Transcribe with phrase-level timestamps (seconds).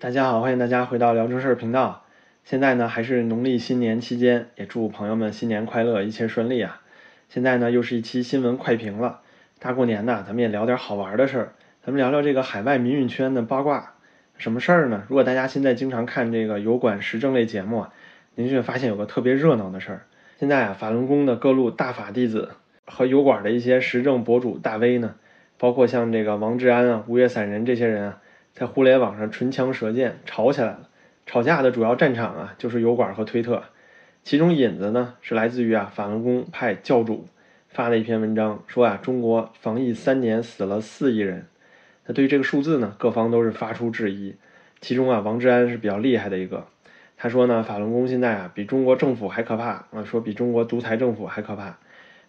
[0.00, 2.06] 大家好，欢迎大家回到聊正事儿频道。
[2.42, 6.80] 现在呢还是农历新年期间，也祝朋友们新年快乐，一切顺利啊！
[7.28, 9.20] 现在呢又是一期新闻快评了。
[9.58, 11.52] 大过年的，咱们也聊点好玩的事儿。
[11.84, 13.92] 咱们聊聊这个海外民运圈的八卦。
[14.38, 15.02] 什么事儿呢？
[15.06, 17.92] 如果大家现在经常看这个油管时政类节目啊，
[18.36, 20.06] 您就会发现有个特别热闹的事儿。
[20.38, 22.52] 现在啊，法轮功的各路大法弟子
[22.86, 25.16] 和油管的一些时政博主大 V 呢，
[25.58, 28.22] 包括像这个王志安啊、吴越散人这些人啊。
[28.52, 30.88] 在互联网上唇枪舌剑，吵起来了。
[31.26, 33.62] 吵架的主要战场啊，就是油管和推特。
[34.24, 37.26] 其中引子呢，是来自于啊法轮功派教主
[37.68, 41.46] 发的一篇文章，说啊中国防疫三年死了四亿人。
[42.06, 44.34] 那对于这个数字呢，各方都是发出质疑。
[44.80, 46.66] 其中啊，王志安是比较厉害的一个，
[47.16, 51.78] 他说呢，法轮功现在啊比中国政府还可怕啊，说比中国独裁政府还可怕。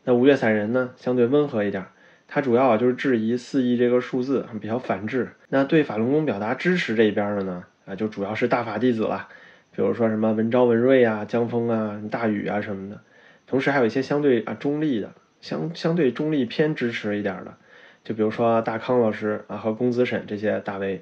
[0.04, 1.86] 那吴越散人呢，相对温和一点。
[2.34, 5.34] 他主要啊就是质疑四亿这个数字比较反智。
[5.50, 9.28] 那对法轮功表达支持这一边的呢，啊就主要是大法弟子了，
[9.76, 13.02] 比如说什么文昭、文瑞啊、江峰啊、大禹啊什么的。
[13.48, 17.58] 同时还有一些相对啊中立的，相相对中立偏支持一点的，
[18.06, 21.02] 就比如说大康老师啊和公子沈这些大 V。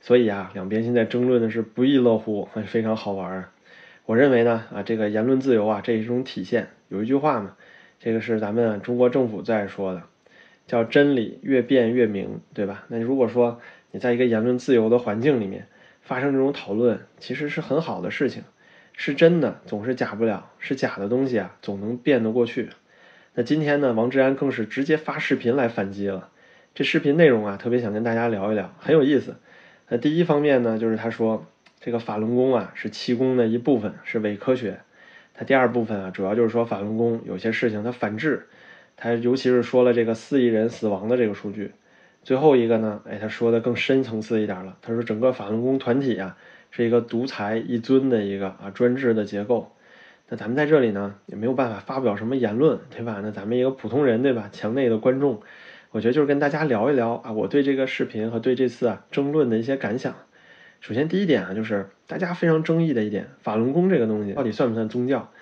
[0.00, 3.50] 所以啊，两边现在争论的是不亦乐乎， 非常好玩儿。
[4.06, 6.68] 我认为呢，啊这个言论自由啊，这是一种体现。
[6.88, 7.54] 有一句话嘛，
[7.98, 10.04] 这个是咱们中国政府在说的。
[10.70, 12.84] 叫真理越辩越明，对吧？
[12.86, 15.66] 那如果说你在一个言论自由的环境里面
[16.00, 18.44] 发生这种讨论，其实是很好的事情。
[18.92, 22.68] 是真的总是假不了，是假的东西啊总能辩得过去。
[23.34, 26.28] 那今天呢，王志安更是直接发视频来反击了。
[26.72, 29.34] 这视频内容啊，特别想跟大家聊一聊，很有意思。
[29.88, 31.44] 那第一方面呢，就是他说
[31.80, 34.78] 这个法轮功啊是气功的一部分，是伪科学。
[35.34, 38.46] 他第二部分啊，主要就是说法轮功有些事情它反制。
[39.02, 41.72] 他尤其是说了这个四亿人死亡的这个数据，
[42.22, 44.76] 最后一个呢，哎，他说的更深层次一点了。
[44.82, 46.36] 他说整个法轮功团体啊
[46.70, 49.72] 是一个独裁一尊的一个啊专制的结构。
[50.28, 53.20] 那咱们在这里呢也没有办法发表什么言论，对吧？
[53.22, 54.50] 那咱们一个普通人，对吧？
[54.52, 55.40] 墙内的观众，
[55.92, 60.14] 我觉得就是跟大家聊一聊啊，我对这个视频和对这次啊争论的一些感想。
[60.82, 65.32] 首先第一点啊，就是大家非常争议的一点，法轮功这个东西到底算不算宗教？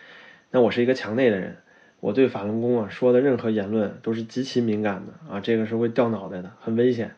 [0.53, 1.57] 那我是一个墙内的人。
[2.01, 7.13] 我对法轮功啊说的任何言论都是极其敏感的啊，这个是会掉脑袋的，很危险。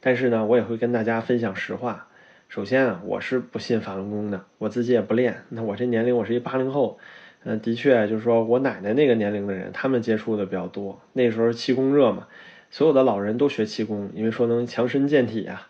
[0.00, 2.08] 但是呢，我也会跟大家分享实话。
[2.48, 5.42] 首先啊，我是不信法轮功的，我自己也不练。
[5.48, 6.98] 那我这年龄，我是一八零后，
[7.44, 11.00] 嗯，的确就是说我奶奶那个年龄的人，他们接触的比较多。
[11.12, 12.26] 那时候气功热嘛，
[12.70, 15.68] 所有的老人都学气功，因为说能强身健体啊。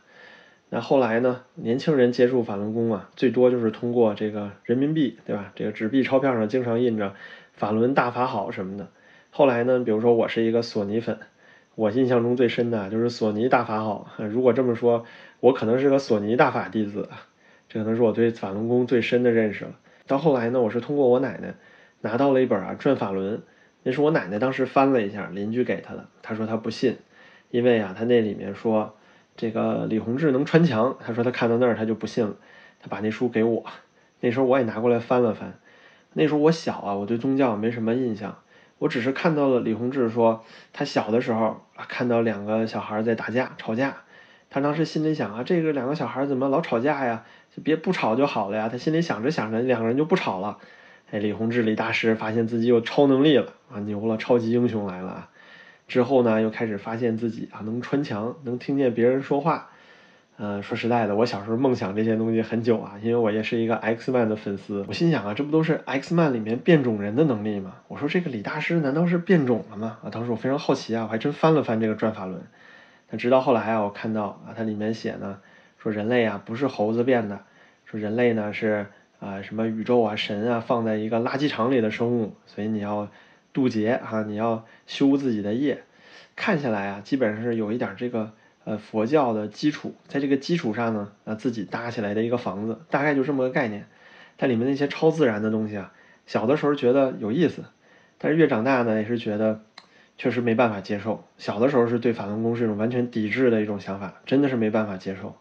[0.71, 5.53] 那后来呢，年轻人接触法轮功啊，最多就是通过这个人民币，对吧？
[5.55, 7.15] 这个纸币钞票上经常印着。
[7.56, 8.88] 法轮大法好什么的，
[9.31, 9.81] 后来呢？
[9.84, 11.19] 比如说我是一个索尼粉，
[11.76, 14.10] 我印象中最深的就是索尼大法好。
[14.19, 15.04] 如果这么说，
[15.38, 17.09] 我可能是个索尼大法弟子，
[17.69, 19.70] 这可能是我对法轮功最深的认识了。
[20.06, 21.54] 到后来呢，我是通过我奶奶
[22.00, 23.38] 拿到了一本啊《转法轮》，
[23.84, 26.09] 那是我奶奶当时翻了一下，邻居给她的。
[26.22, 26.97] 她说她不信，
[27.50, 28.97] 因为啊，她那里面说
[29.36, 32.36] 这个李洪志能穿墙，她说她看到那儿她就不信了，
[32.81, 33.65] 她把那书给我，
[34.21, 35.54] 那时候我也拿过来翻了翻。
[36.15, 38.39] 那时候我小啊，我对宗教没什么印象，
[38.79, 43.99] 我只是看到了李洪志说他小的时候啊，看到两个小孩在打架吵架，
[44.49, 47.25] 他当时心里想啊，这个两个小孩怎么老吵架呀？
[47.55, 48.69] 就别不吵就好了呀。
[48.69, 50.59] 他心里想着想着，两个人就不吵了。
[51.11, 55.29] 哎，李洪志李大师发现自己有超能力了啊，牛了，超级英雄来了啊。
[55.87, 59.71] 之后呢，又开始发现自己啊能穿墙，能听见别人说话。
[60.37, 64.84] 嗯，说实在的，我小时候梦想这些东西很久啊，因为我也是一个 X Man 的粉丝。
[64.89, 67.77] 我心想啊，这不都是 X Man 里面变种人的能力吗？
[67.87, 69.99] 我说这个李大师难道是变种了吗？
[70.03, 72.43] 啊，当时我非常好奇啊，我还真翻了翻这个转法轮。
[73.09, 75.39] 但直到后来啊，我看到啊，它里面写呢，
[75.78, 77.39] 说人类啊不是猴子变的，
[77.84, 78.87] 说人类呢是
[79.21, 83.09] 啊什么宇宙啊神啊放在一个垃圾场里的生物，所以你要
[83.53, 85.84] 渡劫啊，你要修自己的业。
[86.34, 88.33] 看下来啊，基本上是有一点这个。
[88.65, 93.87] 呃，佛教的基础，在这个基础上呢，呃，自己搭起来的一个房子，大概就这么个概念。
[94.39, 95.93] 它里面那些超自然的东西啊，
[96.27, 97.65] 小的时候觉得有意思，
[98.19, 99.61] 但是越长大呢，也是觉得
[100.16, 101.25] 确实没办法接受。
[101.37, 105.37] 小的时候是对法轮功是一种完全抵制的一种想法，真的是没办法接受。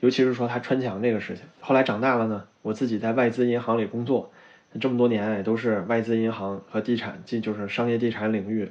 [0.00, 1.44] 尤其是说他穿墙这个事情。
[1.60, 4.32] 后来长大了呢，我自己在外资银行里工作，
[4.80, 8.70] 这么多年也都是外资银行和地产，即就是商业地产领域。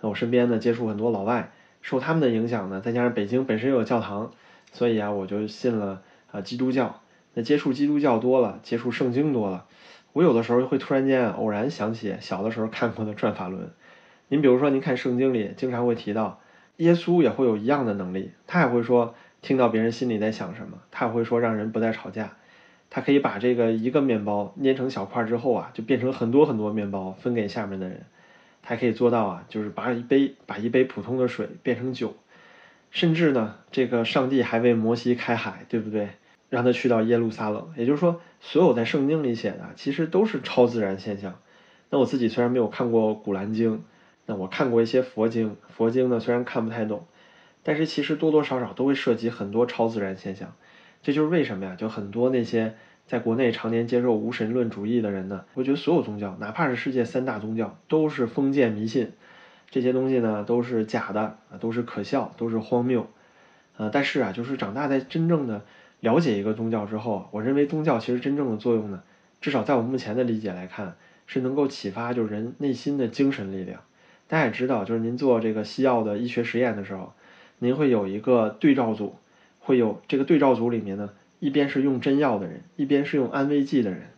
[0.00, 1.52] 那我身边呢，接触很多老外。
[1.86, 4.32] 受他们的影响呢，再加上北京本身又有教堂，
[4.72, 6.02] 所以啊，我就信了
[6.32, 7.00] 啊基督教。
[7.34, 9.66] 那接触基督教多了，接触圣经多了，
[10.12, 13.70] 我有的时候会突然间偶然想起小的时候看过的转法轮。
[14.26, 16.40] 您比如说，您看圣经里经常会提到，
[16.78, 22.32] 耶稣也会有一样的能力，他也会说听到别人心里在想什么，他也会说让人不再吵架。
[22.90, 28.06] 他可以把这个一个面包捏成小块之后啊，就变成很多很多面包分给下面的人。
[28.68, 32.16] 还可以做到啊，就是把一杯把一杯普通的水变成酒。
[32.90, 36.08] 甚至呢，这个上帝还为摩西开海，对不对？
[36.50, 37.72] 让他去到耶路撒冷。
[37.76, 41.38] 也就是说，所有在圣经里写的，其实都是超自然现象。
[41.90, 43.78] 那我自己虽然没有看过《古兰经》，
[44.26, 45.56] 那我看过一些佛经。
[45.68, 47.06] 佛经呢，虽然看不太懂，
[47.62, 50.56] 但是其实多多少少都会涉及很多超自然现象。
[51.02, 51.76] 这就是为什么呀？
[51.76, 52.74] 就很多那些
[53.06, 59.12] 在国内常年接受无神论主义的人呢，我觉得所有宗教，哪怕是世界三大宗教，都是封建迷信。
[59.70, 63.08] 这些东西呢都是假的啊，都是可笑，都是荒谬，
[63.76, 65.62] 呃，但是啊，就是长大在真正的
[66.00, 69.02] 了解一个宗教之后，我认为宗教其实真正的作用呢，
[69.40, 73.80] 至少在我目前的理解来看，是能够启发就是人内心的精神力量。
[74.28, 77.12] 大家也知道，就是您做这个西药的医学实验的时候，
[77.58, 79.16] 您会有一个对照组，
[79.60, 84.08] 会有这个对照组里面呢，一边是用真药的人，一边是用安慰剂的人。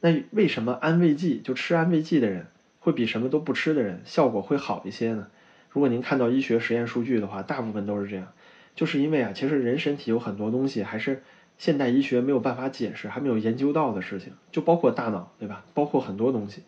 [0.00, 2.46] 那为什么安慰剂就吃安慰剂的人？
[2.78, 5.26] 会比什么都不吃的人效果会好一些呢？
[5.70, 8.28] 如果您看到医学实验数据的话，大部分都是这样，
[8.76, 11.24] 就是因为啊，其实人身体有很多东西还是
[11.58, 15.64] 现代医学没有办法解释，还没有研究到的事情，就包括大脑，对吧？
[15.74, 16.62] 包括很多东西。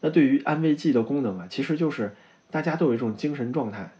[0.00, 2.14] 那对于安慰剂的功能啊，其实就是
[2.50, 3.92] 大家都有一种精神状态。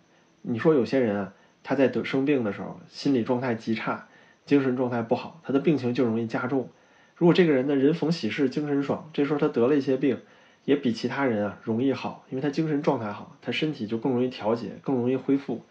[0.43, 1.32] 你说有些人啊，
[1.65, 4.09] 他在得生病的时候，心理状态极差，
[4.46, 6.70] 精神状态不好，他的病情就容易加重。
[7.16, 10.19] 如果这个人呢，人逢喜事精神爽，这时候他得了一些病。
[10.64, 15.62] 也比其他人啊容易好，因为他精神状态好，他身体就更容易调节，更容易恢复。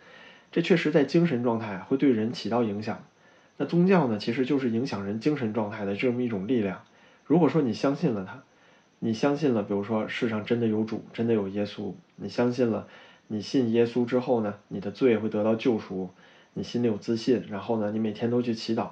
[0.53, 3.03] 这确实在精神状态会对人起到影响。
[3.57, 6.83] 那宗教呢，其实就是影响人精神状态的这么一种力量。
[7.25, 8.43] 如果说你相信了他，
[8.99, 12.87] 你相信了，比如说世上真的有主，真的有耶稣，你相信了，
[13.27, 16.11] 你信耶稣之后呢，你的罪会得到救赎，
[16.55, 18.91] 你心里有自信，然后呢，你每天都去祈祷。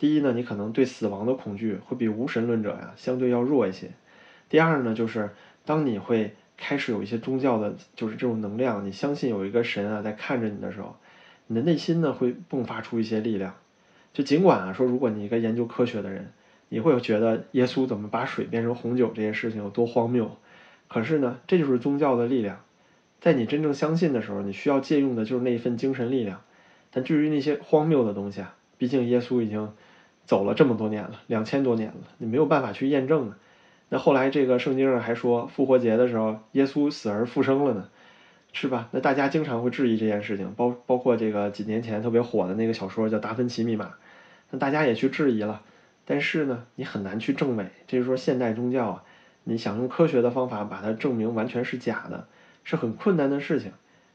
[0.00, 3.92] 第一呢，你可能对死亡的恐惧会比无神论者呀相对要弱一些。
[4.48, 5.30] 第二呢，就是
[5.64, 10.96] 当你会开始有一些宗教的，就是这种能量，你相信有一个神啊在看着你的时候，
[11.46, 13.54] 你的内心呢会迸发出一些力量。
[14.12, 16.32] 就尽管啊说，如果你一个研究科学的人，
[16.68, 20.36] 你会觉得耶稣怎么把水变成红酒这些事情有多荒谬，
[20.88, 22.60] 可是呢，这就是宗教的力量。
[23.20, 26.42] 在你真正相信的时候，你需要借用的就是那一份精神力量。
[26.94, 29.72] 但至于那些荒谬的东西啊，毕竟耶稣已经
[30.24, 33.36] 走了这么多年了，两千多年了，你没有办法去验证的。
[33.88, 37.88] 那后来这个圣经上还说复活节的时候，耶稣死而复生了呢，
[38.52, 38.88] 是吧？
[38.92, 43.86] 那大家经常会质疑这件事情，包包括这个几年前特别火的那个小说叫《达芬奇密码》，
[44.50, 45.62] 那大家也去质疑了。
[46.06, 49.04] 但是呢，你很难去证伪，这就是说现代宗教啊，
[49.44, 52.28] 你想用科学的方法把它证明完全是假的，
[52.62, 53.72] 是很困难的事情。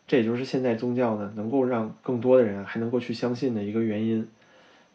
[0.09, 4.27] 这也就是现代宗教呢，能够让更多的人还能够去相信的一个原因。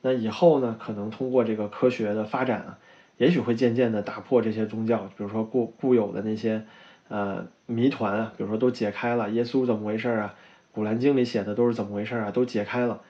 [0.03, 2.79] 那以后呢，可能通过这个科学的发展啊。
[3.17, 6.65] 也许会渐渐的打破这些宗教，比如说固固有的那些
[7.07, 10.35] 呃谜团啊，比如说都解开了，耶稣怎么回事啊？
[10.73, 12.33] 古兰经里写的都是怎么回事啊？
[12.33, 13.01] 都解开了。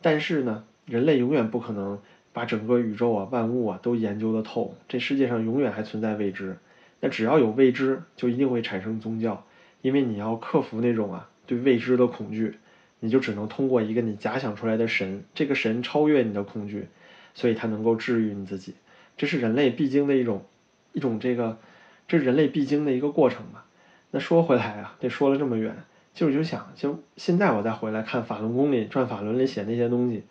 [0.00, 1.98] 但是呢，人类永远不可能
[2.32, 6.56] 把整个宇宙啊、万物啊都研究的透，这世界上永远还存在未知。
[7.00, 9.44] 那只要有未知，就一定会产生宗教，
[9.82, 12.58] 因为你要克服那种啊对未知的恐惧，
[13.00, 16.86] 你就只能通过一个你假想出来的神，这个神超越你的恐惧，
[17.34, 18.74] 所以他能够治愈你自己。
[19.16, 20.44] 这是人类必经的一种，
[20.92, 21.58] 一种这个，
[22.06, 23.62] 这是人类必经的一个过程嘛。
[24.10, 25.76] 那说回来啊，这说了这么远，
[26.14, 30.24] 就是就想，就现在我再回来看法轮功里转法轮里写那些东西，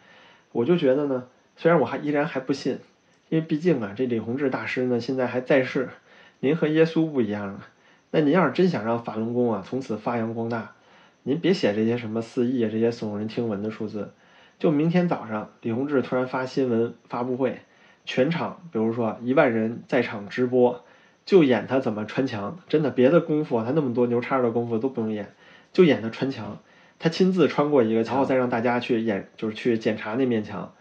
[0.52, 2.78] 我就觉得呢，虽然我还依然还不信，
[3.30, 5.90] 因为毕竟啊，这李洪志大师呢现在还在世，
[6.40, 7.70] 您和耶稣不一样啊。
[8.12, 10.76] 那您要是真想让法轮功啊从此发扬光大，
[11.28, 14.14] 您别写这些什么四亿啊这些耸人听闻的数字，
[14.60, 17.60] 就明天早上李洪志突然发新闻发布会。
[18.06, 20.86] 全场，比如说一万人在场直播，
[21.26, 25.34] 就演他怎么穿墙，真的别的功夫他那么多牛叉的功夫都不用演，
[25.74, 26.60] 就演他穿墙，
[26.98, 30.72] 他亲自穿过一个墙，然后再让大家去演，就是去检查那面墙。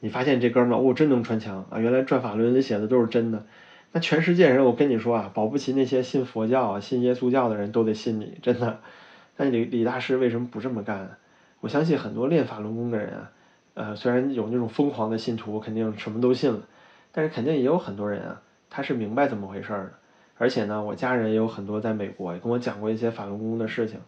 [0.00, 1.78] 你发现这哥们儿哦，真能穿墙啊！
[1.78, 3.46] 原来转法轮里写的都是真的。
[3.92, 8.80] 那全世界人，我跟你说啊，保不齐那些信佛教啊、信耶稣教的人都得信你，真的。
[9.36, 11.16] 那李李大师为什么不这么干？
[11.60, 13.30] 我相信很多练法轮功的人啊。
[13.74, 16.60] 呃，虽然有那种疯狂的信徒，肯定什么都信了，
[17.12, 18.40] 但是肯定也有很多人啊，
[18.70, 19.92] 他是明白怎么回事儿的。
[20.38, 24.00] 而且呢，我家人也有很多在美国，也跟我讲过一些法轮功的事情。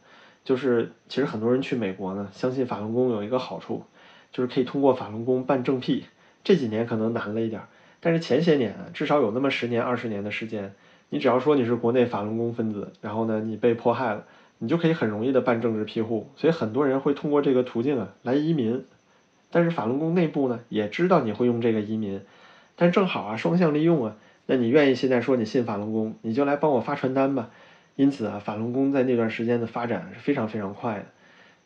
[0.45, 3.85] 就是其实很多人去美国呢，相信法轮功有一个好处，
[4.33, 6.07] 就是可以通过法轮功办正屁。
[6.43, 7.61] 这几年可能难了一点，
[8.01, 10.75] 但是前些年啊，至少有那么十年、二十年的时间，
[11.11, 14.25] 你只要说你是国内法轮功分子，然后呢，你被迫害了，
[14.59, 16.31] 你就可以很容易的办政治庇护。
[16.37, 18.85] 所以很多人会通过这个途径啊来移民。
[19.51, 22.21] 但是法轮功内部呢也知道你会用这个移民，
[22.77, 27.49] 但正好啊双向利用啊，那你愿意现在说你信法轮功，你就来帮我发传单吧。
[27.97, 31.07] 因此啊，法轮功在那段时间的发展是非常非常快的。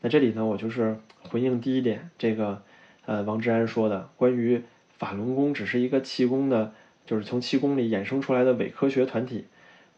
[0.00, 0.96] 那这里呢，我就是
[1.28, 2.62] 回应第一点，这个
[3.04, 4.62] 呃王志安说的关于
[4.96, 6.72] 法轮功只是一个气功的，
[7.04, 9.46] 就是从气功里衍生出来的伪科学团体。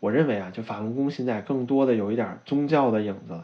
[0.04, 3.40] 我认为啊，就法轮功现在更多的有一点宗教的影子。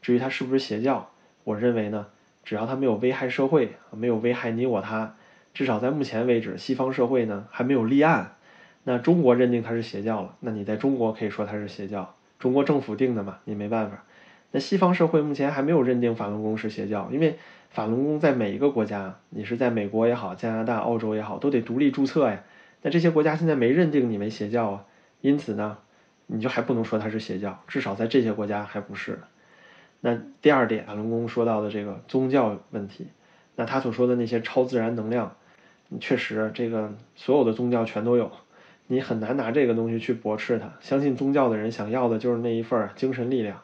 [0.00, 1.10] 至于它是不是邪教，
[1.44, 2.06] 我认为呢，
[2.44, 5.16] 只要它没有危害社会，没有危害你我他，
[5.52, 8.32] 至少在目前为止，西方社会呢还没有立案。
[8.84, 12.14] 那中国认定它是邪教了，那你在中国可以说它是邪教。
[12.38, 14.02] 中国政府定的嘛，你没办法。
[14.52, 17.36] 那西方社会目前还没有认定法轮功是邪教，因为
[17.68, 22.42] 法轮功在每一个国家，你是在美国也好，加拿大、澳洲也好，都得独立注册呀。
[22.80, 24.84] 那这些国家现在没认定你为邪教啊，
[25.20, 25.76] 因此呢，
[26.28, 29.18] 你就还不能说它是邪教，至少在这些国家还不是。
[30.00, 33.08] 那第二点，法轮功说到的这个宗教问题，
[33.56, 35.34] 那他所说的那些超自然能量，
[35.98, 38.30] 确实这个所有的宗教全都有。
[38.86, 40.74] 你很难拿这个东西去驳斥他。
[40.80, 43.62] 相信宗教的人想要的就是那一份精神力量。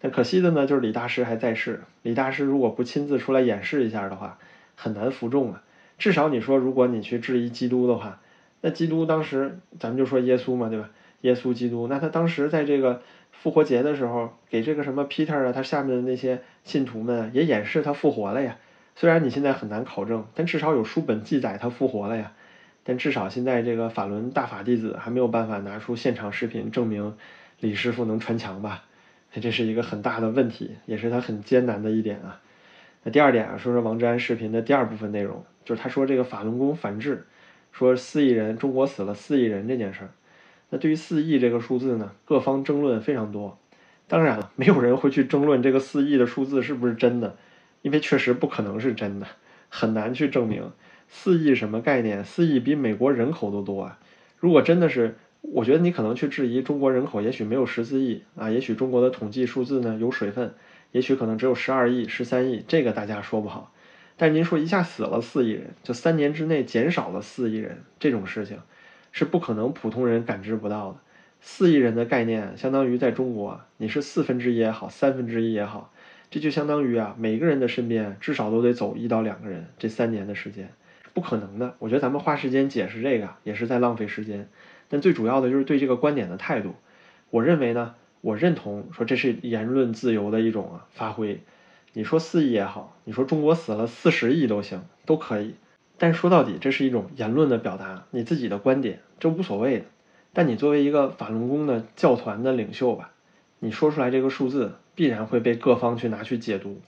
[0.00, 1.82] 但可惜的呢，就是李大师还在世。
[2.02, 4.38] 李大师如果不亲自出来演示一下的话，
[4.76, 5.62] 很难服众啊。
[5.98, 8.20] 至少你说，如果你去质疑基督的话，
[8.60, 10.90] 那基督当时，咱们就说耶稣嘛，对吧？
[11.22, 18.56] 耶稣基督，那他当时在这个复活节的时候，给这个什么 Peter 啊，他下面的那些信徒们也演示他复活了呀。
[18.94, 22.32] 虽然你现在很难考证，但至少有书本记载他复活了呀。
[22.84, 27.14] 但至少现在这个法轮大法弟子还没有办法拿出现场视频证明
[27.60, 28.84] 李师傅能穿墙吧？
[29.40, 32.40] 这是一个很大的问题，也是他很艰难的一点啊。
[33.02, 37.26] 那第二点啊，说说王志安视频的第二部分内容，就是他说这个法轮功反制，
[37.70, 40.10] 说四亿人中国死了四亿人这件事儿。
[40.70, 43.58] 那对于四亿这个数字呢，各方争论非常多。
[44.06, 47.36] 当然了，没有人会去争论这个四亿的数字是不是真的，
[47.82, 49.26] 因为确实不可能是真的，
[49.68, 50.70] 很难去证明。
[51.08, 52.24] 四亿什么概念？
[52.24, 53.98] 四亿比美国人口都多啊！
[54.38, 60.54] 如果真的是，我觉得你可能去质疑中国人口，也许没有十四亿啊，也许中国的统计数字呢有水分，
[60.92, 63.72] 也许可能只有十二亿、十三亿，这个大家说不好。
[64.18, 68.58] 但您说一下死了四亿人，就三年之内减少了四亿人，这种事情
[69.18, 70.98] 是不可能普通人感知不到的。
[71.40, 75.92] 四亿人的概念，相当于在中国，你是四分之一也好，三分之一也好，
[76.30, 80.70] 这就相当于啊，每个人的身边至少都得走一到两个人，这三年的时间。
[81.14, 84.48] 不可能的，我觉得咱们花时间解释这个也是在浪费时间。
[84.88, 86.76] 但最主要的就是对这个观点的态度。
[87.30, 91.40] 我认为呢，我认同说这是言论自由的一种啊发挥。
[91.92, 95.54] 你说四亿也好，你说中国死了四十亿都行，都可以。
[95.98, 99.84] 但说到底，这是一种言论的表达，你自己的观点，这无所谓的。
[100.32, 103.10] 但你作为一个法轮功的教团的领袖吧，
[103.58, 106.80] 你说出来这个数字，必然会被各方去拿去解读，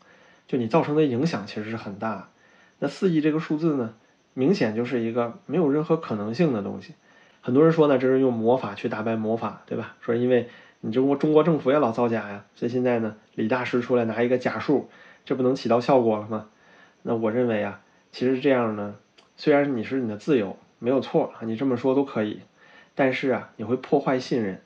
[0.47, 2.29] 就你造成的影响其实是很大。
[2.79, 3.95] 那四亿这个数字呢？
[4.33, 6.95] 明显就是一个没有任何可能性的东西。
[7.41, 9.97] 很多人说呢，这是用魔法去打败魔法，对吧？
[10.01, 10.49] 说因为
[10.81, 14.89] 你中国中国政府也老造假呀，所以现在呢，李大师出来拿一个假数，
[15.25, 16.47] 这不能起到效果了吗？
[17.03, 17.81] 那我认为啊，
[18.13, 18.97] 其实这样呢，
[19.37, 22.41] 虽然你是你的自由，没有错，你这么说都可以，
[22.95, 24.61] 但是啊，你会破坏信任。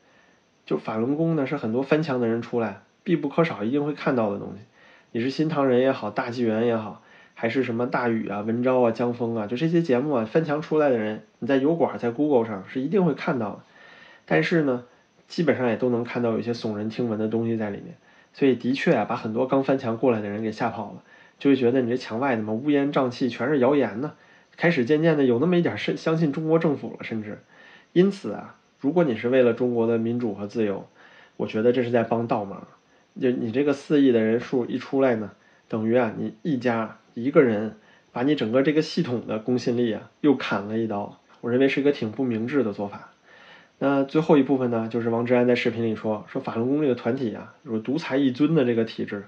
[0.66, 4.64] 就法轮功呢，是很多翻墙的人出来必不可少一定会看到的东西。
[5.12, 7.02] 你是新唐人也好，大纪元也好。
[7.36, 13.62] 还是什么大禹啊、文昭啊、江峰啊，就这些节目啊，翻墙出来的人，你在油管、在 Google 上是一定会看到的。
[14.24, 14.84] 但是呢，
[15.26, 17.96] 基本上也都能看到有一些耸人听闻的东西在里面。
[18.32, 21.02] 所以的确啊，把很多刚翻墙过来的人给吓跑了，
[21.38, 24.14] 就会觉得你这墙外怎么乌烟瘴气，全是谣言呢？
[24.56, 27.38] 开始渐渐的有那么一点是相信中国政府了，甚至。
[27.92, 30.88] 因此啊，如果你是为了中国的民主和自由，
[31.36, 32.66] 我觉得这是在帮倒忙。
[33.20, 35.32] 就你这个四亿的人数一出来呢，
[35.68, 36.98] 等于啊，你一家。
[37.14, 37.76] 一个人
[38.10, 43.12] 把你整个这个系统的公信力啊又砍了一刀，我认为是一个挺不明智的做法。
[43.78, 49.26] 那最后一部分呢，就是王志安在视频里说，说法轮功这个团体啊，有独裁一尊的这个体制。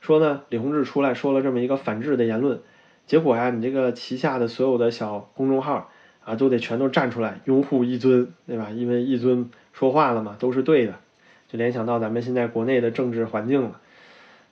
[0.00, 2.60] 说呢，李洪志出来说了这么一个反制的言论，
[3.06, 5.90] 结果呀，你这个旗下的所有的小公众号
[6.24, 8.70] 啊，都得全都站出来拥护一尊，对吧？
[8.70, 10.94] 因为一尊说话了嘛，都是对的。
[11.48, 13.80] 就联想到咱们现在国内的政治环境了。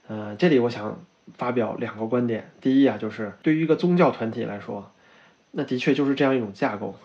[0.07, 1.03] 嗯，这里我想。
[1.33, 4.91] 发表两个观点，第一啊，就是对于一个宗教团体来说，
[5.49, 6.95] 那的确就是这样一种架构。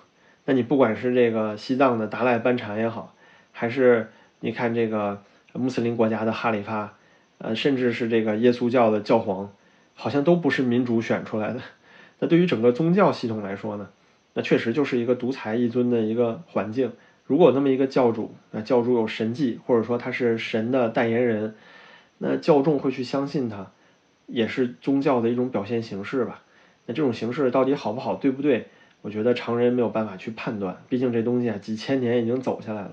[0.44, 3.14] 那你不管是这个西藏的达赖班禅也好，
[3.50, 5.23] 还是你看这个
[5.54, 6.99] 穆斯林国家的哈里发，
[7.42, 9.52] 呃，甚至是这个耶稣教的教皇，
[9.94, 11.61] 好像都不是民主选出来的。
[12.18, 13.88] 那对于整个宗教系统来说呢，
[14.35, 16.92] 那确实就是一个独裁一尊的一个环境。
[17.25, 21.54] 如果那么一个教主，那教主有神迹，或者说他是神的代言人，
[22.18, 23.73] 那教众会去相信他。
[24.32, 26.44] 也是宗教的一种表现形式吧。
[26.87, 28.68] 那这种形式到底好不好，对不对？
[29.02, 32.92] 我觉得常人没有办法去判断，毕竟这东西啊几千年已经走下来了。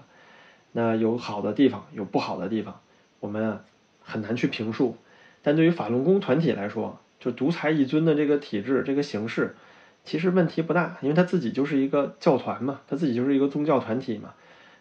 [0.72, 2.80] 那有好的地方，有不好的地方，
[3.20, 3.62] 我们啊
[4.08, 4.96] 很难去评述。
[5.44, 9.56] 但对于法轮功团体来说，就独裁一尊的这个体制、这个形式，
[10.04, 14.34] 其实问题不大，因为他自己就是一个教团嘛，他自己就是一个宗教团体嘛，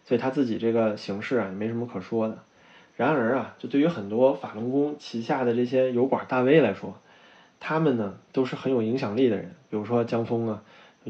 [0.05, 2.39] 所以他自己这个形式啊也没什么可说的。
[2.97, 6.99] 然而啊，就对于很多法轮功旗下的这些油管大 V 来说，
[7.61, 10.63] 他们呢都是很有影响力的人，比如说江峰啊，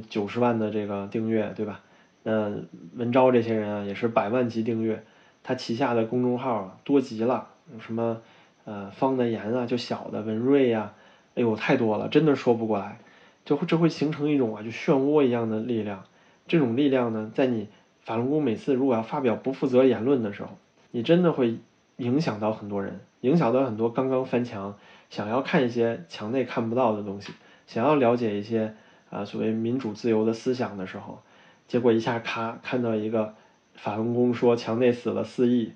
[0.09, 1.81] 九十万的这个订阅，对吧？
[2.25, 2.53] 那
[2.97, 5.05] 文昭这些人啊，也是百万级订阅，
[5.45, 8.21] 他旗下的公众号多极了，什么
[8.65, 10.95] 呃方的言啊，就小的文瑞呀，
[11.35, 12.99] 哎呦太多了，真的说不过来，
[13.45, 16.05] 就会这会形成一种啊就漩涡一样的力量，
[16.47, 17.69] 这种力量呢，在你
[18.01, 20.51] 法轮功每次如果要发表不负责言论的时候，
[20.91, 21.59] 你真的会。
[21.99, 24.77] 影响到很多人，影响到很多刚刚翻墙，
[25.09, 27.33] 想要看一些墙内看不到的东西，
[27.67, 28.75] 想要了解一些
[29.09, 31.23] 啊所谓民主自由的思想的时候，
[31.67, 33.33] 结果一下咔看到一个
[33.77, 35.73] 法轮功说墙内死了四亿，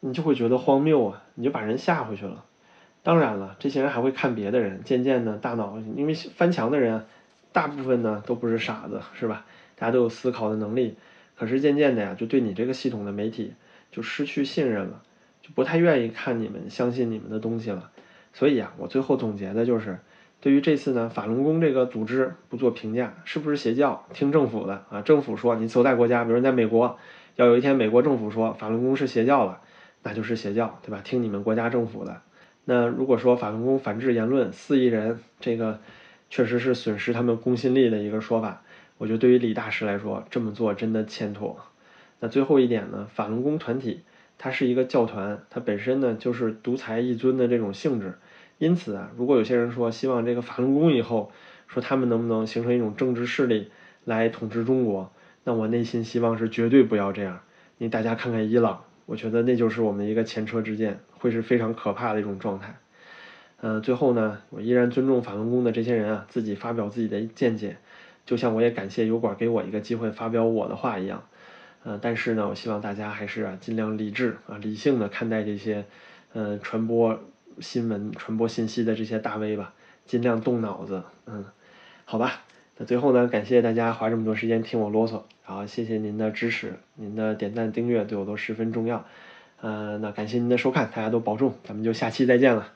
[0.00, 2.44] 你就会觉得荒谬啊，你就把人吓回去了。
[3.02, 7.06] 当然了，这些人还会看别的人，渐渐的大脑因为翻墙的人
[7.52, 9.46] 大部分呢都不是傻子，是吧？
[9.76, 10.96] 大家都有思考的能力，
[11.36, 13.54] 可是渐渐的呀，就对你这个系统的媒体
[13.90, 15.02] 就失去信任了。
[15.42, 17.92] 就不太愿意看你们相信你们的东西了，
[18.32, 20.00] 所以啊，我最后总结的就是，
[20.40, 24.06] 对于这次呢，法轮功这个组织不做评价，是不是邪教？
[24.12, 26.98] 听政府的啊，政府说你所在国家，比如在美国，
[27.36, 29.60] 要有一天美国政府说法轮功是邪教了，
[30.06, 31.00] 那就是邪教，对吧？
[31.02, 32.22] 听你们国家政府的。
[32.64, 35.80] 那如果说法轮功反制言论，四亿人，这个
[36.30, 38.62] 确实是损失他们公信力的一个说法。
[38.98, 41.58] 我觉得对于李大师来说，这么做真的欠妥。
[42.20, 44.02] 那最后一点呢，法轮功团体。
[44.38, 48.18] 它是一个教团，它本身呢就是独裁一尊的这种性质，
[48.58, 51.32] 因此啊，如果有些人说希望这个法轮功以后，
[51.66, 53.70] 说他们能不能形成一种政治势力
[54.04, 55.10] 来统治中国，
[55.42, 57.40] 那我内心希望是绝对不要这样。
[57.78, 62.76] 你大家看看伊朗，我觉得那就是我们一个前车之鉴，会是非常可怕的一种状态。
[63.60, 67.78] 呃，最后呢，我依然尊重法轮功的这些人啊，自己发表自己的见解，
[68.26, 71.22] 就像我也感谢油管给我一个机会发表我的话一样。
[71.84, 75.86] 呃，但是呢，我希望大家还是啊尽量理智啊理性的看待这些，
[76.32, 77.18] 呃传播
[77.60, 79.72] 新闻、传播信息的这些大 V 吧，
[80.04, 81.44] 尽量动脑子，嗯，
[82.04, 82.42] 好吧。
[82.78, 89.04] 那最后呢，感谢大家花这么多时间听我啰嗦，然后谢谢您的支持，您的点赞、订阅对我都十分重要。
[89.60, 92.75] 呃，那感谢您的收看，大家都保重，咱们就下期再见了。